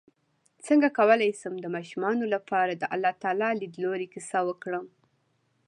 څنګه 0.67 0.87
کولی 0.97 1.29
شم 1.39 1.53
د 1.61 1.65
ماشومانو 1.75 2.23
لپاره 2.35 2.71
د 2.75 2.83
الله 2.93 3.13
تعالی 3.23 3.49
لیدلو 3.61 3.91
کیسه 4.13 4.39
وکړم 4.47 4.85